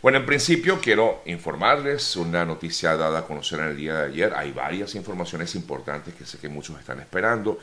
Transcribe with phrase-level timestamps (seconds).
[0.00, 4.32] Bueno, en principio quiero informarles una noticia dada a conocer en el día de ayer.
[4.36, 7.58] Hay varias informaciones importantes que sé que muchos están esperando.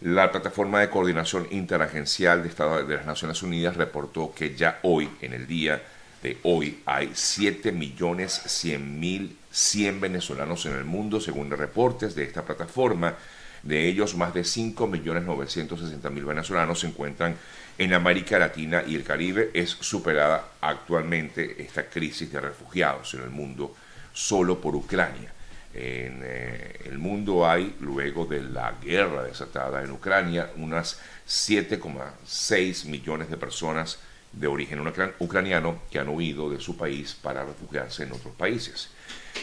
[0.00, 5.10] La plataforma de coordinación interagencial de, Estado, de las Naciones Unidas reportó que ya hoy,
[5.20, 5.82] en el día
[6.22, 13.14] de hoy, hay 7.100.100 venezolanos en el mundo, según reportes de esta plataforma.
[13.62, 17.36] De ellos, más de 5.960.000 venezolanos se encuentran
[17.78, 19.50] en América Latina y el Caribe.
[19.54, 23.74] Es superada actualmente esta crisis de refugiados en el mundo
[24.12, 25.32] solo por Ucrania.
[25.74, 33.28] En eh, el mundo hay, luego de la guerra desatada en Ucrania, unas 7,6 millones
[33.28, 33.98] de personas
[34.32, 34.80] de origen
[35.18, 38.90] ucraniano que han huido de su país para refugiarse en otros países.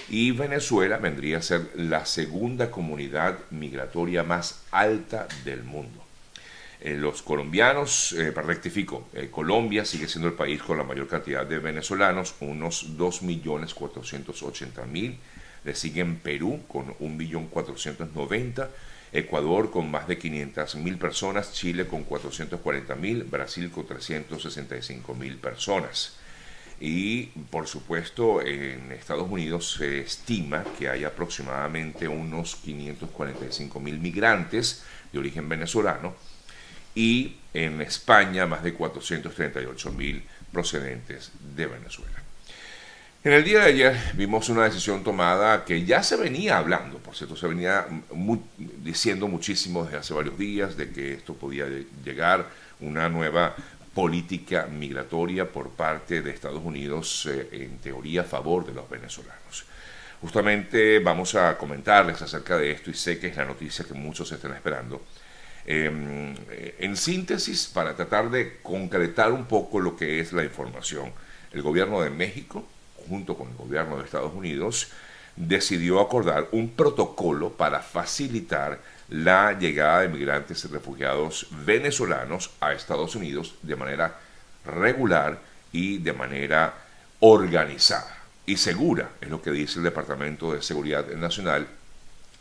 [0.09, 6.10] Y Venezuela vendría a ser la segunda comunidad migratoria más alta del mundo.
[6.83, 11.45] Eh, los colombianos, eh, rectifico, eh, Colombia sigue siendo el país con la mayor cantidad
[11.45, 15.17] de venezolanos, unos 2.480.000
[15.63, 18.67] le siguen Perú con 1.490.000,
[19.13, 26.17] Ecuador con más de 500.000 personas, Chile con 440.000, Brasil con 365.000 personas.
[26.79, 35.19] Y por supuesto en Estados Unidos se estima que hay aproximadamente unos 545.000 migrantes de
[35.19, 36.15] origen venezolano
[36.95, 42.21] y en España más de 438.000 procedentes de Venezuela.
[43.23, 47.15] En el día de ayer vimos una decisión tomada que ya se venía hablando, por
[47.15, 47.85] cierto, se venía
[48.83, 51.67] diciendo muchísimo desde hace varios días de que esto podía
[52.03, 52.47] llegar
[52.79, 53.55] una nueva
[53.93, 59.65] política migratoria por parte de Estados Unidos, eh, en teoría a favor de los venezolanos.
[60.21, 64.31] Justamente vamos a comentarles acerca de esto y sé que es la noticia que muchos
[64.31, 65.03] están esperando.
[65.65, 66.35] Em,
[66.79, 71.11] en síntesis, para tratar de concretar un poco lo que es la información,
[71.51, 72.65] el gobierno de México
[73.07, 74.89] junto con el gobierno de Estados Unidos,
[75.35, 83.15] decidió acordar un protocolo para facilitar la llegada de migrantes y refugiados venezolanos a Estados
[83.15, 84.15] Unidos de manera
[84.65, 85.39] regular
[85.71, 86.73] y de manera
[87.19, 91.67] organizada y segura, es lo que dice el Departamento de Seguridad Nacional,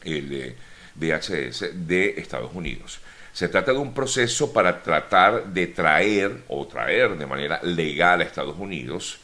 [0.02, 0.56] el
[0.94, 3.00] DHS de Estados Unidos.
[3.40, 8.24] Se trata de un proceso para tratar de traer o traer de manera legal a
[8.24, 9.18] Estados Unidos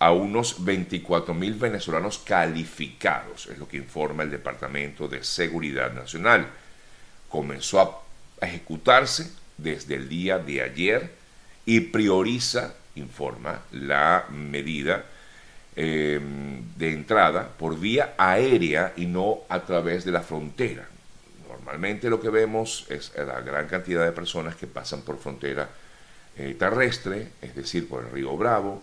[0.00, 6.48] a unos 24.000 venezolanos calificados, es lo que informa el Departamento de Seguridad Nacional.
[7.28, 7.80] Comenzó
[8.40, 11.12] a ejecutarse desde el día de ayer
[11.64, 15.04] y prioriza, informa, la medida
[15.76, 20.88] em, de entrada por vía aérea y no a través de la frontera.
[21.56, 25.68] Normalmente lo que vemos es la gran cantidad de personas que pasan por frontera
[26.36, 28.82] eh, terrestre, es decir, por el río Bravo,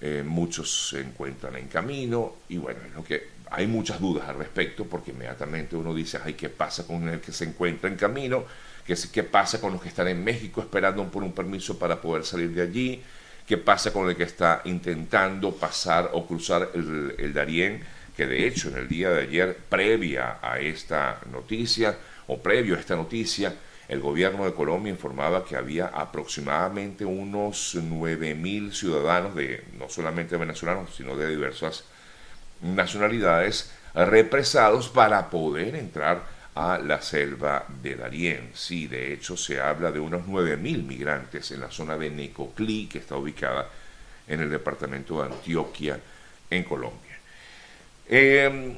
[0.00, 4.36] eh, muchos se encuentran en camino y bueno, es lo que hay muchas dudas al
[4.36, 8.44] respecto porque inmediatamente uno dice, ay, ¿qué pasa con el que se encuentra en camino?
[8.86, 12.24] ¿Qué, qué pasa con los que están en México esperando por un permiso para poder
[12.24, 13.02] salir de allí?
[13.46, 17.82] ¿Qué pasa con el que está intentando pasar o cruzar el, el Darién?
[18.16, 21.96] Que de hecho en el día de ayer, previa a esta noticia
[22.26, 23.54] o previo a esta noticia,
[23.88, 30.94] el gobierno de Colombia informaba que había aproximadamente unos 9.000 ciudadanos, de, no solamente venezolanos,
[30.94, 31.84] sino de diversas
[32.62, 36.22] nacionalidades, represados para poder entrar
[36.54, 38.50] a la selva de Darién.
[38.54, 42.98] Sí, de hecho se habla de unos 9.000 migrantes en la zona de Necoclí, que
[42.98, 43.68] está ubicada
[44.28, 45.98] en el departamento de Antioquia,
[46.50, 47.11] en Colombia.
[48.14, 48.76] Eh,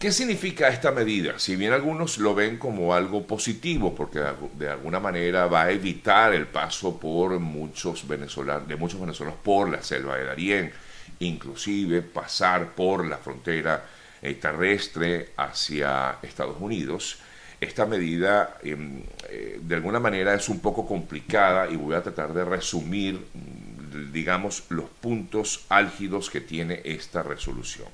[0.00, 1.38] ¿Qué significa esta medida?
[1.38, 4.20] Si bien algunos lo ven como algo positivo, porque
[4.58, 9.70] de alguna manera va a evitar el paso por muchos venezolanos, de muchos venezolanos por
[9.70, 10.72] la selva de Darién,
[11.20, 13.84] inclusive pasar por la frontera
[14.20, 17.18] eh, terrestre hacia Estados Unidos,
[17.60, 22.34] esta medida em, eh, de alguna manera es un poco complicada y voy a tratar
[22.34, 27.86] de resumir, mm, digamos, los puntos álgidos que tiene esta resolución.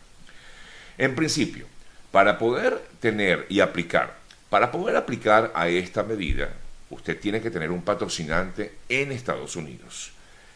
[0.99, 1.67] En principio,
[2.11, 4.17] para poder tener y aplicar,
[4.51, 6.51] para poder aplicar a esta medida,
[6.91, 10.13] usted tiene que tener un patrocinante en Estados Unidos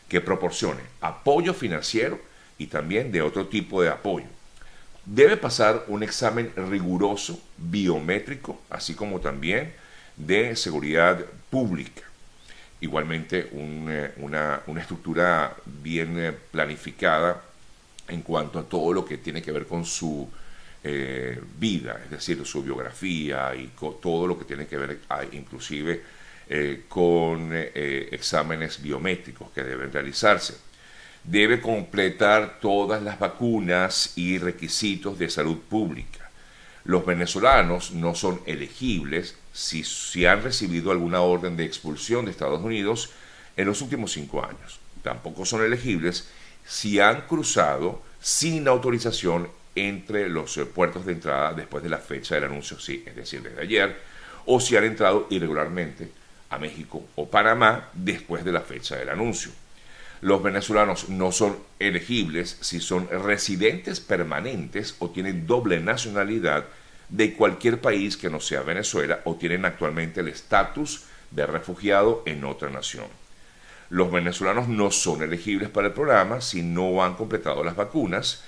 [0.08, 2.20] que proporcione apoyo financiero
[2.58, 4.26] y también de otro tipo de apoyo.
[5.04, 9.72] Debe pasar un examen riguroso, biométrico, así como también
[10.16, 12.02] de seguridad pública.
[12.80, 17.42] Igualmente eh, una, estructura bien eh, planificada
[18.08, 20.28] en cuanto a todo lo que tiene que ver con su
[20.84, 26.02] eh, vida, es decir, su biografía y todo lo que tiene que ver ah, inclusive
[26.48, 30.54] eh, con eh, exámenes biométricos que deben realizarse.
[31.24, 36.30] debe completar todas las vacunas y requisitos de salud pública.
[36.84, 42.62] Los venezolanos no son elegibles si, si han recibido alguna orden de expulsión de Estados
[42.62, 43.10] Unidos
[43.56, 44.78] en los últimos cinco años.
[45.02, 46.28] Tampoco son elegibles
[46.66, 52.44] si han cruzado sin autorización entre los puertos de entrada después de la fecha del
[52.44, 53.96] anuncio, sí, es decir, desde ayer,
[54.46, 56.10] o si han entrado irregularmente
[56.50, 59.50] a México o Panamá después de la fecha del anuncio.
[60.22, 66.64] Los venezolanos no son elegibles si son residentes permanentes o tienen doble nacionalidad
[67.08, 72.44] de cualquier país que no sea Venezuela o tienen actualmente el estatus de refugiado en
[72.44, 73.06] otra nación.
[73.88, 78.42] Los venezolanos no son elegibles para el programa si no han completado las vacunas.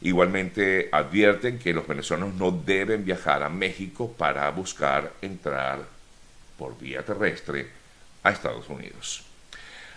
[0.00, 5.80] Igualmente advierten que los venezolanos no deben viajar a México para buscar entrar
[6.56, 7.68] por vía terrestre
[8.22, 9.24] a Estados Unidos.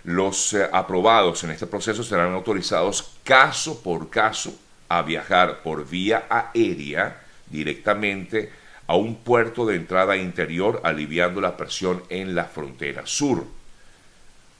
[0.03, 4.57] Los eh, aprobados en este proceso serán autorizados caso por caso
[4.89, 8.51] a viajar por vía aérea directamente
[8.87, 13.45] a un puerto de entrada interior aliviando la presión en la frontera sur.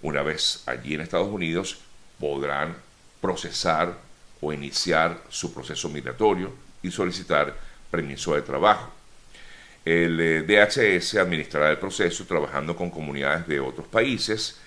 [0.02, 1.80] Una vez allí en Estados Unidos
[2.20, 2.76] podrán
[3.20, 3.98] procesar
[4.42, 7.56] o iniciar su proceso migratorio y solicitar
[7.90, 8.92] permiso de trabajo.
[9.86, 14.60] El eh, DHS administrará el proceso trabajando con comunidades de otros países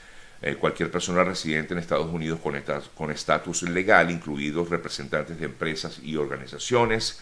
[0.47, 2.39] eh, cualquier persona residente en Estados Unidos
[2.95, 7.21] con estatus legal, incluidos representantes de empresas y organizaciones,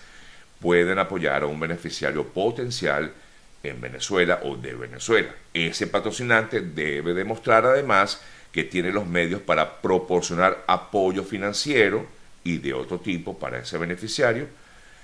[0.61, 3.13] pueden apoyar a un beneficiario potencial
[3.63, 5.35] en Venezuela o de Venezuela.
[5.55, 8.21] Ese patrocinante debe demostrar además
[8.51, 12.07] que tiene los medios para proporcionar apoyo financiero
[12.45, 14.47] y de otro tipo para ese beneficiario.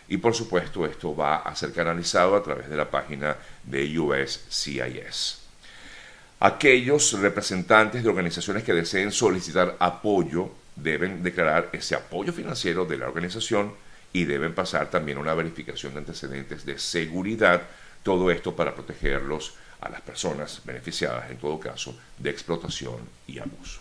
[0.09, 5.41] Y por supuesto esto va a ser canalizado a través de la página de USCIS.
[6.41, 13.09] Aquellos representantes de organizaciones que deseen solicitar apoyo deben declarar ese apoyo financiero de la
[13.09, 13.73] organización
[14.13, 17.63] y deben pasar también una verificación de antecedentes de seguridad,
[18.03, 22.97] todo esto para protegerlos a las personas beneficiadas, en todo caso, de explotación
[23.27, 23.81] y abuso.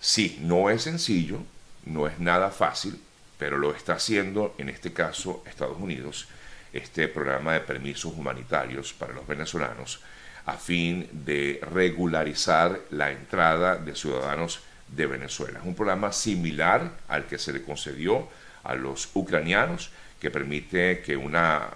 [0.00, 1.40] Sí, no es sencillo,
[1.84, 3.00] no es nada fácil,
[3.38, 6.28] pero lo está haciendo en este caso Estados Unidos,
[6.72, 10.00] este programa de permisos humanitarios para los venezolanos,
[10.46, 15.58] a fin de regularizar la entrada de ciudadanos de Venezuela.
[15.58, 18.28] Es un programa similar al que se le concedió
[18.62, 19.90] a los ucranianos,
[20.20, 21.68] que permite que una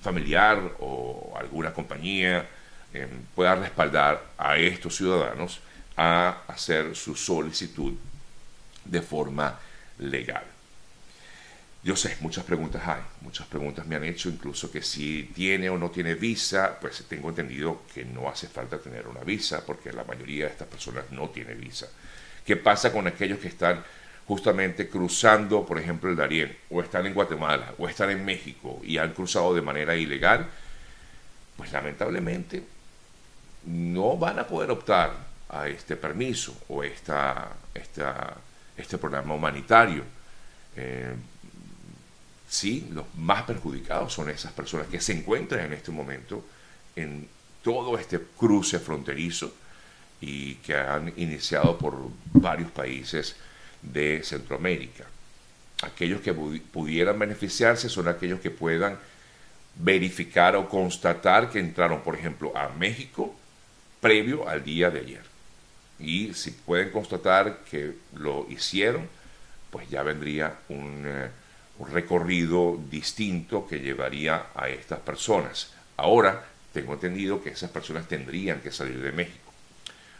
[0.00, 2.46] familiar o alguna compañía
[2.92, 5.60] em, pueda respaldar a estos ciudadanos
[5.96, 7.94] a hacer su solicitud
[8.84, 9.58] de forma
[9.98, 10.44] legal.
[11.82, 15.78] Yo sé, muchas preguntas hay, muchas preguntas me han hecho, incluso que si tiene o
[15.78, 20.02] no tiene visa, pues tengo entendido que no hace falta tener una visa, porque la
[20.02, 21.86] mayoría de estas personas no tiene visa.
[22.44, 23.84] ¿Qué pasa con aquellos que están
[24.26, 28.98] justamente cruzando, por ejemplo, el Darién, o están en Guatemala, o están en México y
[28.98, 30.46] han cruzado de manera ilegal?
[31.56, 32.64] Pues lamentablemente
[33.66, 35.12] no van a poder optar
[35.48, 40.02] a este permiso o esta, este programa humanitario.
[40.76, 41.14] Eh,
[42.48, 46.44] sí, los más perjudicados son esas personas que se encuentran en este momento
[46.94, 47.28] en
[47.62, 49.52] todo este cruce fronterizo
[50.20, 51.94] y que han iniciado por
[52.32, 53.36] varios países
[53.92, 55.04] de Centroamérica.
[55.82, 58.98] Aquellos que pudieran beneficiarse son aquellos que puedan
[59.74, 63.34] verificar o constatar que entraron, por ejemplo, a México
[64.00, 65.22] previo al día de ayer.
[65.98, 69.08] Y si pueden constatar que lo hicieron,
[69.70, 71.02] pues ya vendría un...
[71.06, 71.28] Eh,
[71.84, 75.72] recorrido distinto que llevaría a estas personas.
[75.96, 79.52] Ahora tengo entendido que esas personas tendrían que salir de México.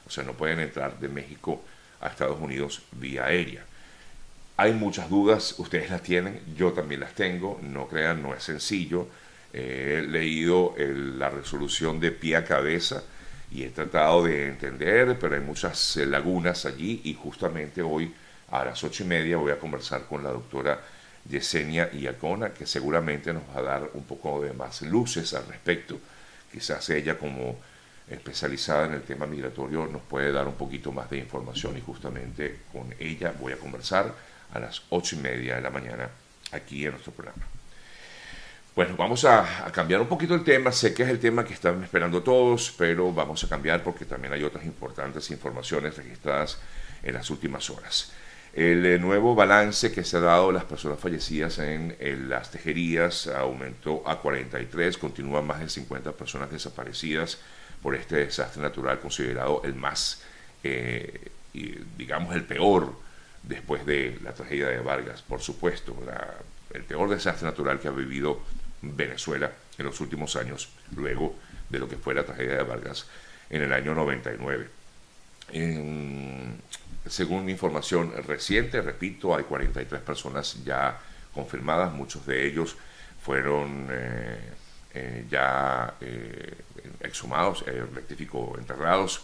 [0.06, 1.62] O sea, no pueden entrar de México
[2.00, 3.64] a Estados Unidos vía aérea.
[4.56, 9.08] Hay muchas dudas, ustedes las tienen, yo también las tengo, no crean, no es sencillo.
[9.52, 13.02] he leído la resolución de pie a cabeza
[13.50, 18.12] y he tratado de entender, pero hay muchas eh, lagunas allí y justamente hoy
[18.50, 20.80] a las ocho y media voy a conversar con la doctora
[21.28, 25.98] Yesenia Iacona, que seguramente nos va a dar un poco de más luces al respecto.
[26.52, 27.56] Quizás ella como
[28.08, 32.60] especializada en el tema migratorio nos puede dar un poquito más de información y justamente
[32.72, 34.14] con ella voy a conversar
[34.52, 36.08] a las ocho y media de la mañana
[36.52, 37.44] aquí en nuestro programa.
[38.74, 40.70] Bueno, vamos a, a, cambiar un poquito el tema.
[40.70, 44.34] Sé que es el tema que están esperando todos, pero vamos a cambiar porque también
[44.34, 46.58] hay otras importantes informaciones registradas
[47.02, 48.12] en las últimas horas.
[48.56, 51.94] El eh, nuevo balance que se ha dado las personas fallecidas en,
[52.28, 57.38] las tejerías aumentó a 43, continúan más de 50 personas desaparecidas
[57.82, 60.22] por este desastre natural considerado el más
[60.62, 61.30] eh,
[61.96, 62.94] digamos, el peor
[63.42, 65.96] después de la tragedia de Vargas, por supuesto,
[66.72, 68.40] el peor desastre natural que ha vivido
[68.82, 71.36] Venezuela en los últimos años, luego
[71.70, 73.06] de lo que fue la tragedia de Vargas
[73.48, 74.68] en el año 99.
[77.08, 80.98] según información reciente, repito, hay 43 personas ya
[81.32, 82.76] confirmadas, muchos de ellos
[83.22, 84.52] fueron eh,
[84.96, 86.54] eh, ya eh,
[87.00, 89.22] exhumados, rectifico, enterrados,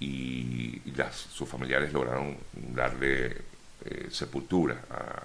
[0.00, 0.80] y,
[1.12, 3.36] sus familiares lograron darle
[4.10, 4.76] sepultura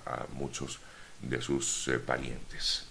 [0.06, 0.80] a, muchos
[1.22, 2.86] de sus parientes.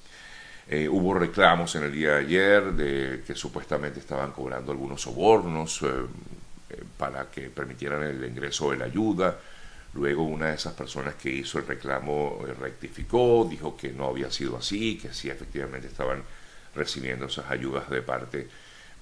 [0.90, 5.80] hubo reclamos en el día de ayer de que supuestamente estaban cobrando algunos sobornos
[6.96, 9.38] para que permitieran el ingreso de la ayuda.
[9.96, 14.30] Luego una de esas personas que hizo el reclamo eh, rectificó, dijo que no había
[14.30, 16.22] sido así, que sí efectivamente estaban
[16.74, 18.46] recibiendo esas ayudas de parte,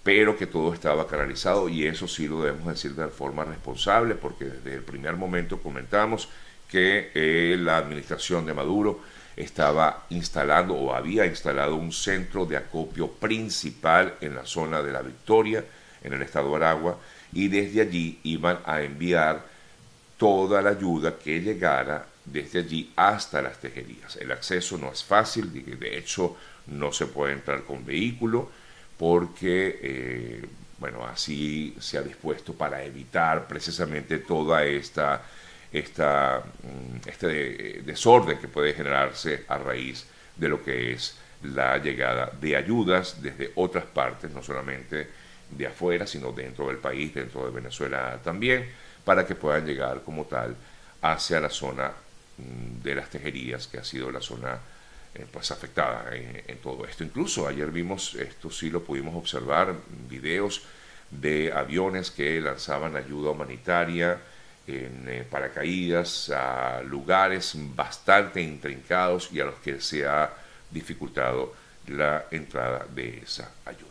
[0.04, 4.44] pero que todo estaba canalizado y eso sí lo debemos decir de forma responsable porque
[4.44, 6.28] desde el primer momento comentamos
[6.70, 9.00] que eh, la administración de Maduro
[9.36, 15.02] estaba instalando o había instalado un centro de acopio principal en la zona de la
[15.02, 15.64] Victoria,
[16.04, 17.00] en el estado de Aragua,
[17.32, 19.53] y desde allí iban a enviar
[20.16, 24.16] toda la ayuda que llegara desde allí hasta las tejerías.
[24.16, 28.50] El acceso no es fácil, de hecho no se puede entrar con vehículo
[28.98, 30.44] porque, eh,
[30.78, 35.22] bueno, así se ha dispuesto para evitar precisamente toda esta,
[35.72, 40.06] esta mm, este desorden que puede generarse a raíz
[40.36, 45.08] de lo que es la llegada de ayudas desde otras partes, no solamente
[45.50, 48.64] de afuera, sino dentro del país, dentro de Venezuela también
[49.04, 50.56] para que puedan llegar como tal
[51.02, 51.92] hacia la zona
[52.38, 54.58] mm, de las tejerías, que ha sido la zona
[55.14, 57.04] eh, pues afectada en, todo esto.
[57.04, 59.74] Incluso ayer vimos, esto sí lo pudimos observar,
[60.08, 60.62] videos
[61.10, 64.18] de aviones que lanzaban ayuda humanitaria
[64.66, 70.30] en eh, paracaídas a lugares bastante intrincados y a los que se ha
[70.70, 71.54] dificultado
[71.88, 73.90] la entrada de esa ayuda.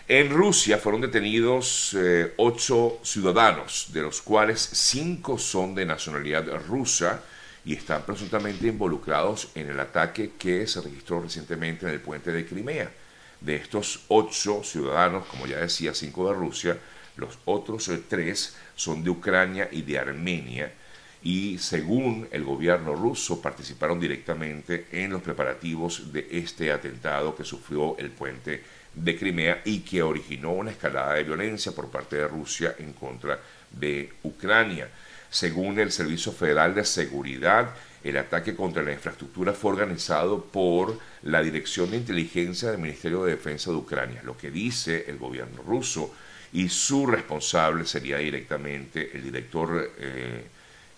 [0.06, 7.23] En Rusia fueron detenidos eh, ocho ciudadanos, de los cuales cinco son de nacionalidad rusa
[7.64, 12.44] y están presuntamente involucrados en el ataque que se registró recientemente en el puente de
[12.44, 12.90] Crimea.
[13.40, 16.78] De estos ocho ciudadanos, como ya decía, cinco de Rusia,
[17.16, 20.70] los otros eh, tres son de Ucrania y de Armenia
[21.23, 27.96] y según el gobierno ruso participaron directamente en los preparativos de este atentado que sufrió
[27.96, 28.62] el puente
[28.94, 33.38] de Crimea y que originó una escalada de violencia por parte de Rusia en contra
[33.70, 34.88] de Ucrania.
[35.30, 37.74] Según el Servicio Federal de Seguridad,
[38.04, 43.32] el ataque contra la infraestructura fue organizado por la Dirección de Inteligencia del Ministerio de
[43.32, 46.14] Defensa de Ucrania, lo que dice el gobierno ruso,
[46.52, 50.44] y su responsable sería directamente el director eh,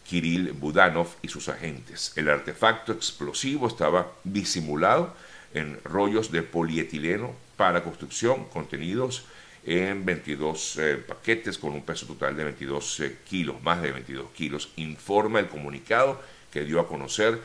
[0.07, 2.13] Kirill Budanov y sus agentes.
[2.17, 5.15] El artefacto explosivo estaba disimulado
[5.55, 9.25] en rollos de polietileno para construcción contenidos
[9.67, 14.31] en 22 eh, paquetes con un peso total de 22 eh, kilos, más de 22
[14.31, 16.21] kilos, informa el comunicado
[16.53, 17.41] que dio a conocer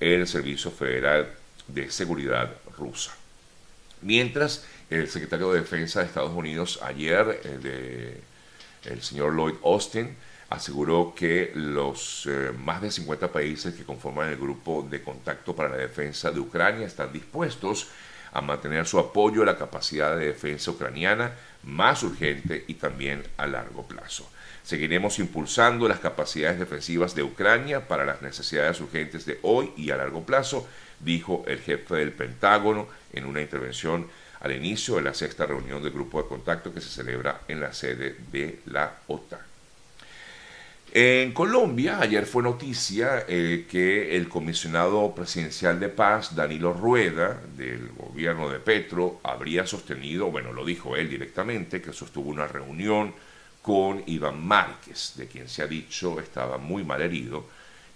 [0.00, 1.30] el Servicio Federal
[1.68, 3.14] de Seguridad rusa.
[4.00, 8.20] Mientras el secretario de Defensa de Estados Unidos ayer, eh,
[8.84, 10.16] el señor Lloyd Austin,
[10.48, 15.76] aseguró que los más de 50 países que conforman el grupo de contacto para la
[15.76, 17.88] defensa de Ucrania están dispuestos
[18.36, 23.46] a mantener su apoyo a la capacidad de defensa ucraniana más urgente y también a
[23.46, 24.30] largo plazo.
[24.62, 29.96] Seguiremos impulsando las capacidades defensivas de Ucrania para las necesidades urgentes de hoy y a
[29.96, 30.68] largo plazo,
[31.00, 34.06] dijo el jefe del Pentágono en una intervención
[34.40, 37.72] al inicio de la sexta reunión del grupo de contacto que se celebra en la
[37.72, 39.45] sede de la OTAN.
[40.92, 47.88] En Colombia, ayer fue noticia eh, que el comisionado presidencial de paz, Danilo Rueda, del
[47.88, 53.12] gobierno de Petro, habría sostenido, bueno, lo dijo él directamente, que sostuvo una reunión
[53.60, 57.46] con Iván Márquez, de quien se ha dicho estaba muy mal herido,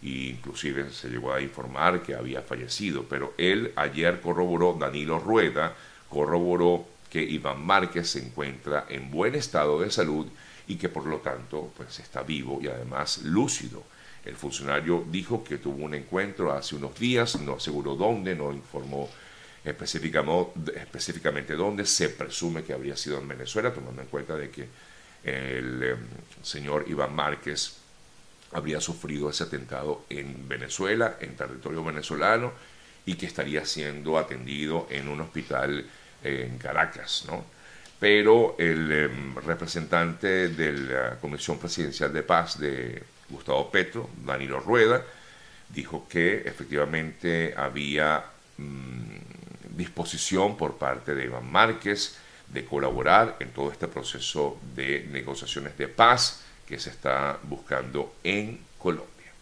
[0.02, 5.74] e inclusive se llegó a informar que había fallecido, pero él ayer corroboró, Danilo Rueda
[6.08, 10.26] corroboró que Iván Márquez se encuentra en buen estado de salud
[10.70, 13.82] y que por lo tanto pues está vivo y además lúcido.
[14.24, 19.10] El funcionario dijo que tuvo un encuentro hace unos días, no aseguró dónde, no informó
[19.64, 24.68] específicamente dónde, se presume que habría sido en Venezuela, tomando en cuenta de que
[25.24, 25.98] el em,
[26.40, 27.78] señor Iván Márquez
[28.52, 32.52] habría sufrido ese atentado en Venezuela, en territorio venezolano,
[33.06, 35.84] y que estaría siendo atendido en un hospital
[36.22, 37.44] en Caracas, ¿no?
[38.00, 45.04] Pero el em, representante de la Comisión Presidencial de Paz de Gustavo Petro, Danilo Rueda,
[45.68, 48.24] dijo que efectivamente había
[48.56, 52.16] mm, disposición por parte de Iván Márquez
[52.48, 58.60] de colaborar en todo este proceso de negociaciones de paz que se está buscando en
[58.78, 59.32] Colombia.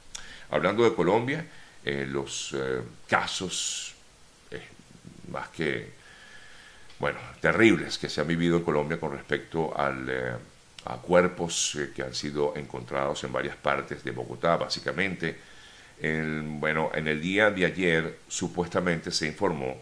[0.50, 1.46] Hablando de Colombia,
[1.84, 3.94] eh, los eh, casos
[4.50, 4.62] eh,
[5.30, 5.97] más que
[6.98, 10.32] bueno, terribles que se han vivido en Colombia con respecto al, eh,
[10.84, 15.36] a cuerpos eh, que han sido encontrados en varias partes de Bogotá, básicamente.
[16.00, 19.76] bueno, en el día de ayer supuestamente se informó,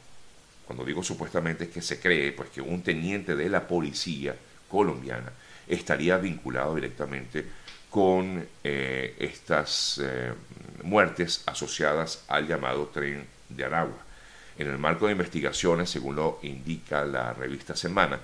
[0.66, 4.34] cuando digo supuestamente es que se cree, pues que un teniente de la policía
[4.68, 5.32] colombiana
[5.68, 7.44] estaría vinculado directamente
[7.90, 10.00] con eh, estas
[10.82, 14.05] muertes asociadas al llamado tren de Aragua
[14.58, 18.18] en el marco de investigaciones, según lo indica la revista Semana,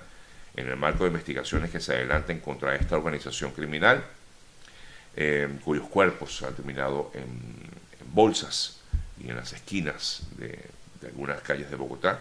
[0.55, 4.03] en el marco de investigaciones que se adelantan contra esta organización criminal,
[5.15, 8.79] eh, cuyos cuerpos han terminado en, bolsas
[9.23, 10.59] y en las esquinas de,
[11.03, 12.19] algunas calles de Bogotá,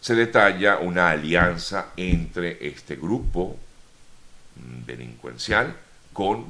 [0.00, 3.58] se detalla una alianza entre este grupo
[4.54, 5.74] mm, delincuencial
[6.12, 6.46] con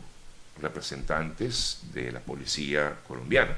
[0.60, 3.56] representantes de la policía colombiana.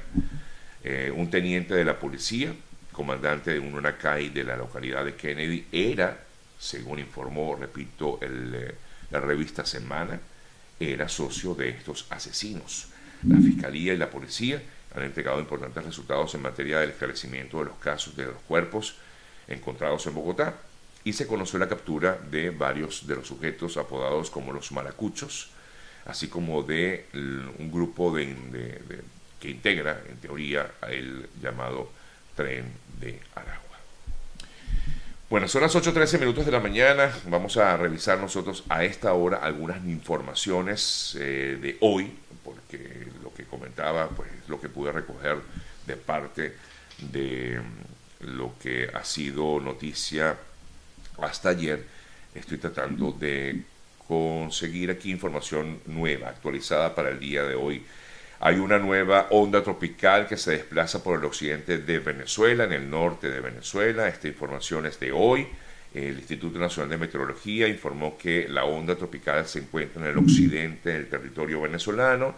[0.83, 2.53] Eh, un teniente de la policía
[2.99, 6.21] comandante de un Unacay de la localidad de Kennedy, era,
[6.59, 8.75] según informó, repito, el, eh,
[9.11, 10.19] la revista Semana,
[10.77, 12.89] era socio de estos asesinos.
[13.25, 14.61] La Fiscalía y la Policía
[14.93, 18.95] han entregado importantes resultados en materia del esclarecimiento de los casos de los cuerpos
[19.47, 20.55] encontrados en Bogotá
[21.05, 25.51] y se conoció la captura de varios de los sujetos apodados como los maracuchos,
[26.03, 28.35] así como de un grupo de,
[29.39, 31.97] que integra, en teoría, el llamado
[32.39, 32.71] tren
[33.01, 33.77] de Aragua.
[35.29, 37.13] Bueno, son las 8.13 minutos de la mañana.
[37.27, 42.13] Vamos a revisar nosotros a esta hora algunas informaciones eh, de hoy,
[42.45, 45.39] porque lo que comentaba, pues lo que pude recoger
[45.85, 46.55] de parte
[47.11, 50.37] de mm, lo que ha sido noticia
[51.21, 51.85] hasta ayer.
[52.33, 53.63] Estoy tratando de
[54.07, 57.83] conseguir aquí información nueva, actualizada para el día de hoy
[58.41, 62.89] hay una nueva onda tropical que se desplaza por el occidente de Venezuela, en el
[62.89, 64.07] norte de Venezuela.
[64.07, 65.45] Esta información es de hoy.
[65.93, 70.91] El Instituto Nacional de Meteorología informó que la onda tropical se encuentra en el occidente
[70.91, 72.35] del territorio venezolano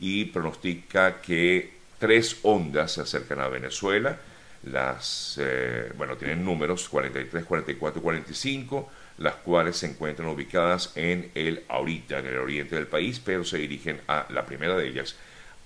[0.00, 4.18] y pronostica que tres ondas se acercan a Venezuela.
[4.64, 11.62] Las, eh, bueno, tienen números 43, 44 45, las cuales se encuentran ubicadas en el
[11.68, 15.14] ahorita, en el oriente del país, pero se dirigen a la primera de ellas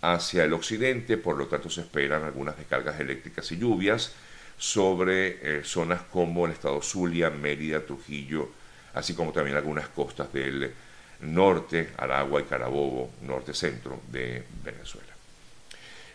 [0.01, 4.13] hacia el occidente, por lo tanto se esperan algunas descargas eléctricas y lluvias
[4.57, 8.51] sobre eh, zonas como el estado Zulia, Mérida, Trujillo,
[8.95, 10.73] así como también algunas costas del
[11.21, 15.13] norte, Aragua y Carabobo, norte-centro de Venezuela.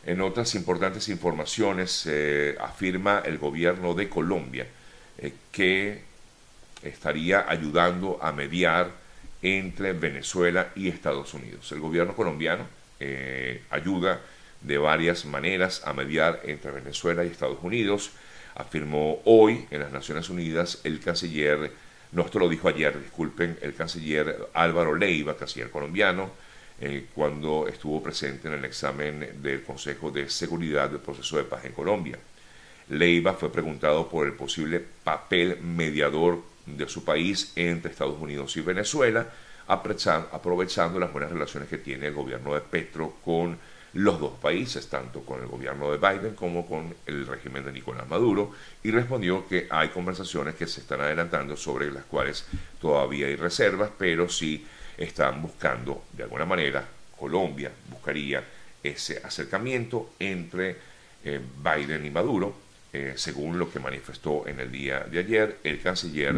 [0.05, 2.09] En otras importantes informaciones,
[2.59, 4.67] afirma el gobierno de Colombia
[5.17, 6.01] eh, que
[6.81, 8.91] estaría ayudando a mediar
[9.41, 11.71] entre Venezuela y Estados Unidos.
[11.71, 12.65] El gobierno colombiano
[13.05, 14.21] eh, ayuda
[14.61, 18.11] de varias maneras a mediar entre Venezuela y Estados Unidos.
[18.55, 21.69] Afirmó hoy en las Naciones Unidas el canciller,
[22.13, 26.31] no esto lo dijo ayer, disculpen, el canciller Álvaro Leiva, canciller colombiano,
[26.79, 31.65] eh, cuando estuvo presente en el examen del Consejo de Seguridad del Proceso de Paz
[31.65, 32.17] en Colombia.
[32.89, 38.61] Leiva fue preguntado por el posible papel mediador de su país entre Estados Unidos y
[38.61, 39.27] Venezuela
[39.67, 43.57] aprovechando las buenas relaciones que tiene el gobierno de Petro con
[43.93, 48.07] los dos países, tanto con el gobierno de Biden como con el régimen de Nicolás
[48.09, 52.45] Maduro, y respondió que hay conversaciones que se están adelantando sobre las cuales
[52.81, 54.65] todavía hay reservas, pero sí
[54.97, 56.85] están buscando de alguna manera
[57.23, 58.43] Colombia buscaría
[58.83, 60.75] ese acercamiento entre
[61.23, 62.53] eh, Biden y Maduro,
[62.91, 66.35] eh, según lo que manifestó en el día de ayer el canciller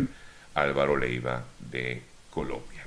[0.54, 2.75] Álvaro Leiva de Colombia.